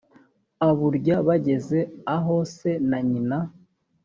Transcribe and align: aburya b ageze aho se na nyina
aburya 0.67 1.17
b 1.25 1.27
ageze 1.35 1.79
aho 2.15 2.35
se 2.55 2.71
na 2.89 2.99
nyina 3.09 3.39